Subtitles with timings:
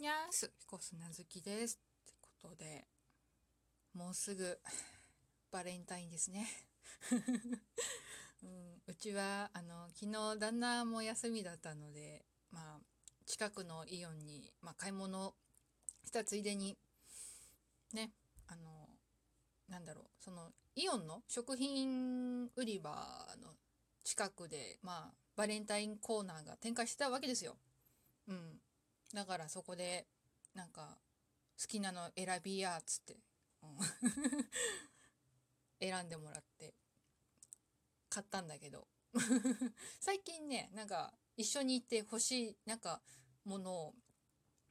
[0.00, 1.78] にゃーす、彦砂好きです。
[2.02, 2.86] ってことで、
[3.92, 4.58] もうすぐ
[5.52, 6.48] バレンタインですね。
[8.42, 12.80] うん、うちは、あの、昨日旦那も休みだったので、まあ、
[13.26, 15.36] 近くのイオンに、まあ、買い物
[16.06, 16.78] したついでに、
[17.92, 18.14] ね、
[18.46, 18.88] あの、
[19.68, 23.54] なんだろう、その、イオンの食品売り場の
[24.04, 27.58] 近くで、まあ、バレンタインコーナーが展開してたわけですよ。
[28.28, 28.62] うん。
[29.14, 30.06] だからそこで、
[30.54, 30.98] なんか、
[31.60, 33.16] 好きなの選びや、つって、
[33.62, 33.78] うん
[35.80, 36.74] 選んでもらって、
[38.08, 38.88] 買ったんだけど。
[40.00, 43.02] 最近ね、なんか、一緒に行って欲しい、なんか、
[43.44, 43.94] ものを、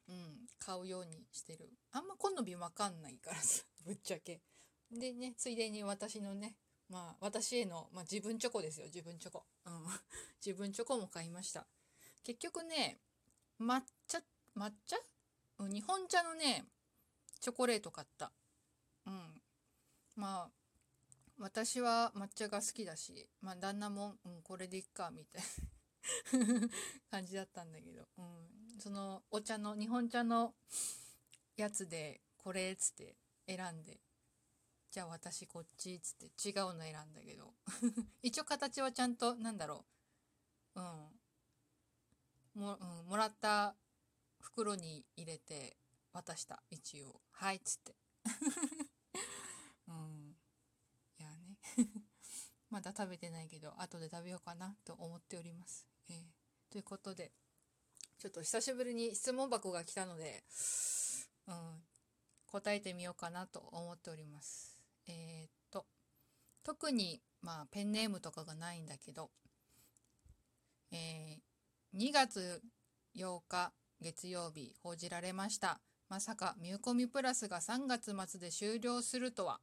[0.07, 1.71] うん、買うようにしてる。
[1.91, 4.41] あんま好みわかんないからさ、 ぶっちゃけ。
[4.91, 9.45] でね、ついでに私のね、まあ、私への、まあ、自分チョコですよ、自分チョコ。
[9.65, 9.85] うん。
[10.43, 11.67] 自分チョコも買いました。
[12.23, 12.99] 結局ね、
[13.59, 14.23] 抹茶、
[14.59, 14.97] 抹茶？
[15.59, 16.65] うん日本茶のね、
[17.39, 18.33] チョコレート買った。
[19.07, 19.13] うん。
[20.17, 20.49] まあ、
[21.39, 25.41] 私は抹茶が好きだし、まあ、旦那も、うん、これでいっか、みたい
[26.37, 26.67] な
[27.09, 28.81] 感じだったんだけど、うん。
[28.81, 30.53] その、お茶の、日本茶の
[31.55, 33.15] やつで、これ、っつって
[33.47, 34.01] 選んで、
[34.91, 37.53] じゃあ私こっち、っつって違うの選んだけど、
[38.21, 39.85] 一応形はちゃんと、なんだろ
[40.75, 41.21] う、うん。
[42.55, 43.77] も,、うん、もらった
[44.39, 45.77] 袋に入れて
[46.13, 46.63] 渡した。
[46.69, 47.21] 一応。
[47.31, 47.95] はいっつって。
[49.87, 50.35] うん。
[51.19, 51.57] いやね。
[52.69, 56.25] まだ食べてないけど後で食べようかなと思っております、えー
[56.71, 57.31] ということで
[58.19, 60.43] ちょっと久しぶりに質問箱が来たので、
[61.47, 61.83] うん、
[62.45, 64.79] 答えてみようかなと思っております。
[65.07, 65.87] えーっと
[66.61, 69.31] 特にまあペンネームとかがないんだけど
[70.91, 72.61] えー2月
[73.15, 75.79] 8日月曜日報じられました。
[76.09, 79.59] まさかミューコミプラスが3月末で終了するとは。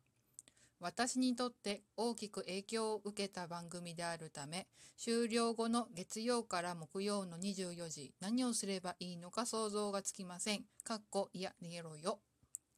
[0.78, 4.66] 私にとって大きく影響を受けた番組であるため、
[4.98, 10.64] 終了後の月曜から木曜の24時、何をすればいいのか想像がつきません。
[10.84, 12.20] かっこ、いや、逃げろよ。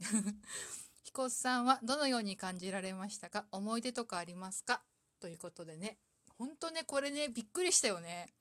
[1.02, 3.46] 彦さんはどのように感じられましたか？
[3.50, 4.80] 思い出とかありますか？
[5.18, 5.98] ということでね。
[6.38, 8.32] ほんとね、これね、びっくりしたよね。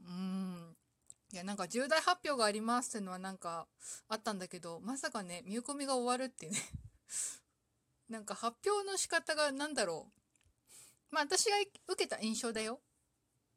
[0.00, 0.65] うーん。
[1.32, 3.66] いや、なんか重大発表がありますっていうのはなんか
[4.08, 6.58] あったんだけど、まさかね、見込みが終わるってね。
[8.08, 10.12] なんか発表の仕方がなんだろ
[11.10, 11.14] う。
[11.14, 11.56] まあ私が
[11.88, 12.80] 受けた印象だよ。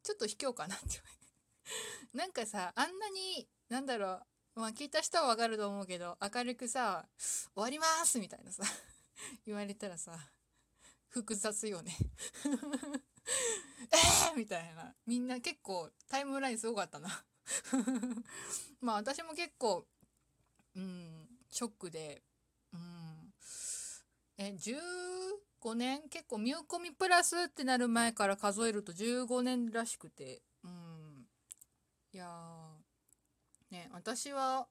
[0.02, 1.02] ちょっと卑怯かなって。
[2.14, 4.14] なんかさ、あんなに、なんだろ
[4.56, 4.60] う。
[4.60, 8.64] まあ聞いた人はわかると思うけど、明るくさ、終わりますみたいなさ、
[9.46, 10.18] 言われたらさ、
[11.10, 11.96] 複雑よね。
[13.92, 14.96] えーみたいな。
[15.06, 17.26] みんな結構タイムラインすごかったな。
[18.82, 19.86] まあ私も結構、
[20.76, 22.24] うん、ショックで、
[22.74, 23.34] うん、
[24.38, 26.08] え、15年？
[26.10, 31.28] 結構ミューコミプラスってなる前から数えると15年らしくて、うん。
[32.12, 32.78] いや、
[33.70, 34.68] ね、私は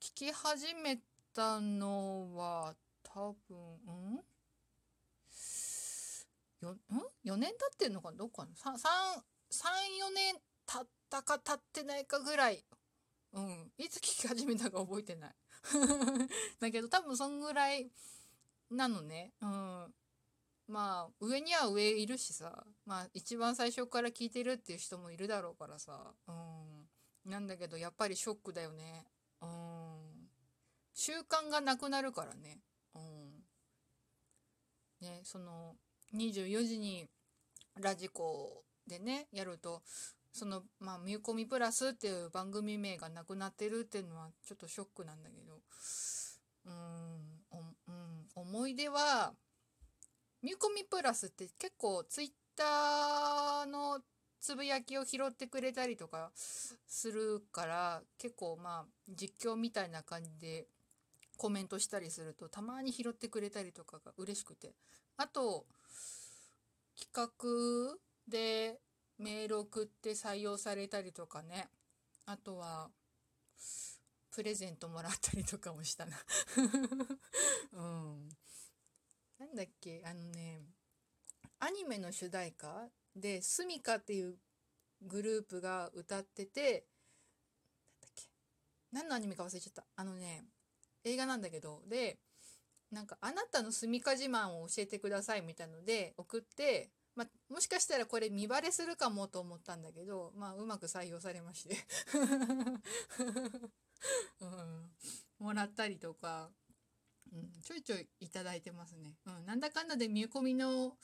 [0.00, 1.00] 聞き始め
[1.34, 4.24] たのは多分、ん？
[6.60, 6.78] よ、ん
[7.24, 9.64] ?4 年経ってんのかどうかな ?3、3、3、
[10.08, 10.34] 4年
[10.66, 12.64] 経ったか経ってないかぐらい。
[13.32, 13.72] うん。
[13.78, 15.34] いつ聞き始めたか覚えてない。
[16.60, 17.90] だけど多分そんぐらい
[18.70, 19.32] なのね。
[19.40, 19.94] うん。
[20.68, 22.64] まあ、上には上いるしさ。
[22.86, 26.14] まあ、一番最初から聞いてるっていう人もいるだろうからさ。
[26.28, 26.88] うん。
[27.24, 29.04] なんだけど、やっぱりショックだよね。
[29.42, 30.30] うん。
[30.94, 32.60] 習慣がなくなるからね。
[32.94, 33.44] うん。
[35.00, 35.76] ね、その、
[36.14, 37.08] 24時に
[37.80, 39.82] ラジコでね、やると、
[40.32, 45.60] その、まあ、ミューコミプラスっていう番組名がなくなってるっていうのはちょっとショックなんだけど、
[46.66, 47.40] うん、
[47.88, 49.32] うん、思い出は、
[50.42, 54.00] ミューコミプラスって結構ツイッターの
[54.40, 56.78] つぶやきを拾ってくれたりとかす
[57.10, 60.66] るから、結構まあ、実況みたいな感じで
[61.36, 64.74] コメントしたりすると、たまに拾ってくれたりとかが嬉しくて。
[65.16, 65.66] あと、
[66.98, 67.98] 企画
[68.28, 68.78] で
[69.20, 71.68] メール送って採用されたりとかね。
[72.24, 72.90] あとは、
[74.30, 76.16] プレゼントもらったりとかもしたな。
[77.72, 78.28] うん。
[79.38, 80.62] なんだっけ、あのね、
[81.58, 84.38] アニメの主題歌で、スミカっていう
[85.02, 86.86] グループが歌ってて、
[87.92, 88.30] なんだっけ、
[88.92, 89.84] 何のアニメか忘れちゃった。
[89.96, 90.46] あのね、
[91.04, 92.18] 映画なんだけど、で、
[92.90, 96.90] なんか、あなたの住みか自慢を教えてくださいみたいので送って、
[97.20, 101.76] まあ、もしかしたらこれ見バレするかもと思ったんだけど、まあ、うまく採用されまして。
[104.40, 104.90] うん。
[105.38, 106.50] もらったりとか、
[107.30, 109.18] うん、ちょいちょいいただいてますね。
[109.26, 110.96] うん、なんだかんだで見込みの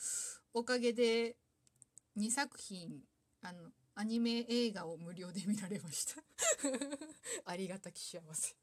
[0.55, 1.37] おかげで
[2.17, 3.03] 2作品、
[3.43, 6.25] あの、アニメ映画を無料で見られました
[7.45, 8.57] ありがたき幸せ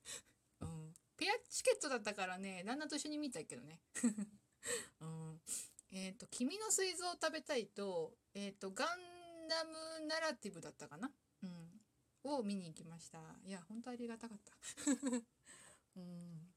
[0.62, 0.92] うん。
[1.18, 3.80] ペアチケットだったからね、旦那と一緒に見たけどね。
[6.14, 8.88] っ、と、君の水蔵を食べたいと、えっ、と、ガン
[9.50, 11.12] ダムナラティブだったかな？
[11.44, 11.50] うん。
[12.24, 13.20] を見に行きました。
[13.46, 14.54] いや、本当ありがたかった。
[15.98, 16.54] うん。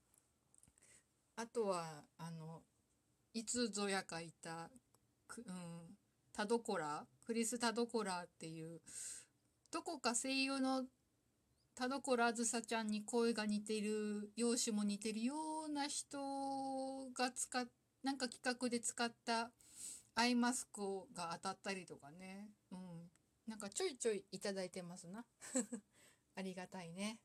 [1.34, 2.62] あとは、あの、
[3.36, 4.70] いつぞやかいた、
[5.36, 5.98] うん、
[6.32, 8.80] 田所クリス・田所っていう
[9.70, 10.84] どこか声優の
[11.74, 15.34] 田所あずさちゃんに声が似てる容姿も似てるよ
[15.68, 16.16] うな人
[17.14, 17.66] が使っ
[18.06, 19.50] なんか企画で使った
[20.14, 20.80] アイマスク
[21.12, 22.50] が当たったりとかね。
[22.70, 22.78] うん。
[23.48, 25.24] なんかちょいちょいいただいてますな。
[26.36, 27.18] ありがたいね。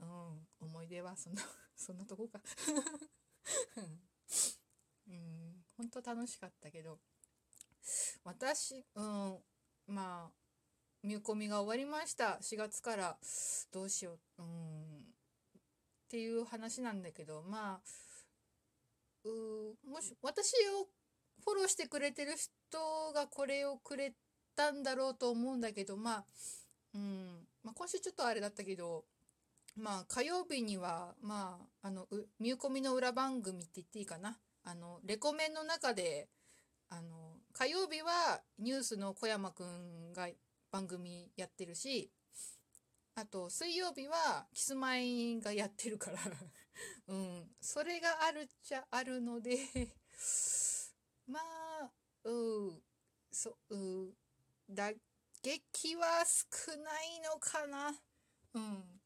[0.00, 0.48] うん。
[0.60, 1.42] 思い出はそんな
[1.76, 2.40] そんなとこか。
[5.08, 5.62] うん。
[5.76, 6.98] 本当楽しかったけど。
[8.24, 9.44] 私、うん、
[9.88, 10.36] まあ、
[11.02, 12.38] 見込みが終わりました。
[12.40, 13.18] 4月から
[13.72, 17.82] どうしよう、うん、っていう話なんだけど、まあ、
[19.88, 20.88] もし、私を
[21.44, 24.14] フォローしてくれてる人がこれをくれ
[24.54, 26.24] たんだろうと思うんだけど、まあ、
[26.94, 29.04] うん、まあ、今週ちょっとあれだったけど、
[29.76, 32.06] まあ、火曜日には、まあ、あの、
[32.40, 34.38] 見込みの裏番組って言っていいかな。
[34.64, 36.28] あの、レコメンの中で、
[36.88, 40.28] あの、火曜日はニュースの小山くんが
[40.70, 42.10] 番組やってるし、
[43.18, 46.18] あと水曜日はキスマイがやってるから
[47.08, 49.58] うん、それがあるっちゃあるので
[51.26, 51.90] まあ、
[52.24, 52.82] う、
[53.32, 54.14] そ、う、
[54.68, 54.92] 打
[55.42, 58.00] 撃は少ないのかな。
[58.54, 59.00] うん。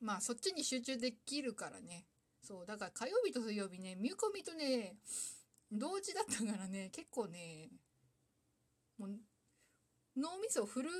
[0.00, 2.06] まあそっちに集中できるからね。
[2.42, 4.98] そう、だから火曜日と水曜日ね、見込みとね、
[5.70, 7.70] 同時だったからね、結構ね、
[8.98, 9.10] もう、
[10.16, 10.90] 脳みそフル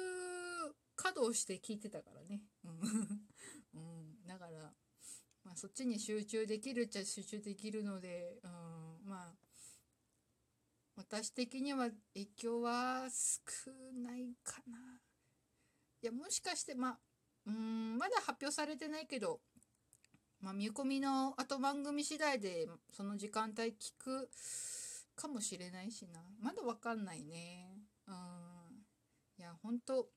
[0.99, 2.43] 稼働して聞いてたからね。
[2.65, 4.19] うん。
[4.27, 4.75] だから、
[5.45, 8.51] まあそっちに集中できるっちゃ集中できるので、うん、
[9.05, 9.35] まあ、
[10.97, 15.01] 私的には影響は少ないかな。
[16.03, 16.99] いや、もしかして、まあ、
[17.47, 19.41] うん、まだ発表されてないけど、
[20.41, 24.31] まあ、見込みの後番組次第でその時間帯聞く
[25.15, 26.21] かもしれないしな。
[26.41, 27.79] まだわかんないね。
[28.07, 28.15] うん。
[29.39, 30.09] いや、ほんと、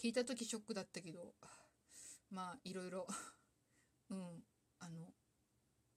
[0.00, 1.34] 聞いた時ショックだったけど、
[2.30, 3.06] まあ、いろいろ。
[4.10, 4.44] うん、
[4.78, 5.12] あの、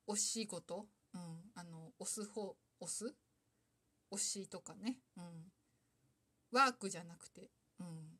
[0.07, 3.16] 惜しいこと、うん、あの、押す方、押す？
[4.12, 5.51] 推しとかね、うん。
[6.51, 8.19] ワークじゃなくて、うん。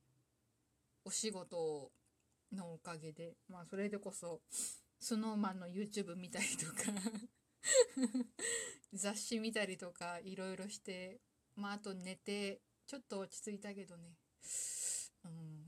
[1.04, 1.92] お仕事
[2.52, 4.44] のおかげで、まあ、それでこそ、
[5.00, 6.84] スノーマンの YouTube 見たりとか
[8.94, 11.22] 雑誌見たりとかいろいろして。
[11.60, 14.16] まああと寝てちょっと落ち着いたけどね。
[15.26, 15.59] うん。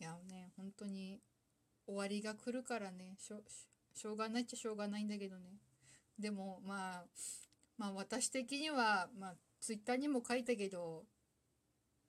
[0.00, 1.20] いやね本当に
[1.86, 3.16] 終わりが来るからね。
[3.18, 3.42] しょ
[3.94, 5.58] しょうがないっちゃしょうがないんだけどね。
[6.18, 7.04] でもまあ
[7.78, 11.04] まあ私的にはまあツイッターにも書いたけど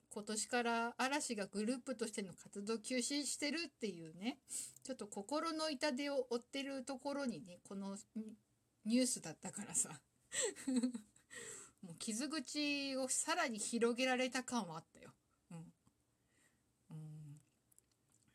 [0.09, 4.39] 今年から嵐がグループとしての活動休止してるっていうね
[4.83, 7.97] ちょっと心の痛手を負ってるところにねこの
[8.85, 10.01] ニュースだったからさ。
[11.83, 15.13] もう傷口をさらに広げられた感はあったよ。
[15.51, 15.73] うん。
[16.91, 17.41] うん。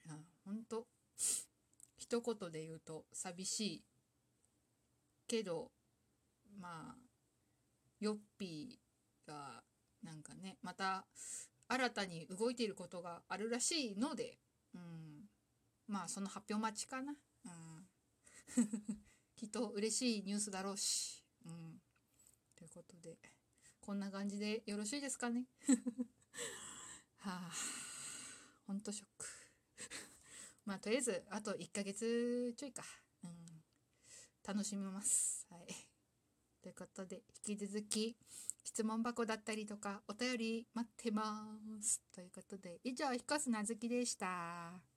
[0.07, 0.15] いや、
[0.53, 0.87] ほんと、
[1.97, 3.85] 一言で言うと寂しい
[5.27, 5.71] けど、
[6.61, 6.97] まあ、
[8.01, 9.63] ヨッピーが
[10.03, 11.07] なんかね、また
[11.69, 14.37] 新たに動いていることがあるらしいので、
[14.75, 15.25] うん、
[15.89, 17.15] まあその発表待ちかな。
[17.47, 17.89] うん、
[19.35, 21.25] きっと嬉しいニュースだろうし。
[21.47, 21.81] うん、
[22.57, 23.17] ということで、
[23.81, 25.47] こんな感じでよろしいですかね。
[27.21, 27.53] はあ、
[28.67, 29.32] ほんとショック。
[30.65, 32.83] まあとりあえず、あと1ヶ月ちょいか。
[33.25, 33.31] うん、
[34.47, 35.47] 楽しみます。
[35.51, 35.67] はい。
[36.63, 38.17] ということで、引き続き、
[38.65, 42.01] 質問箱だったりとか、お便り待ってます。
[42.15, 44.92] ということで、以上、引越なずきでした。